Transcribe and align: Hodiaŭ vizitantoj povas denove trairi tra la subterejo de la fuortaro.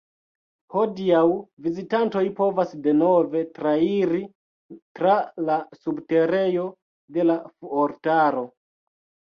Hodiaŭ 0.75 1.19
vizitantoj 1.65 2.23
povas 2.39 2.73
denove 2.87 3.43
trairi 3.59 4.23
tra 5.01 5.15
la 5.51 5.61
subterejo 5.85 6.69
de 7.19 7.31
la 7.33 7.39
fuortaro. 7.53 8.49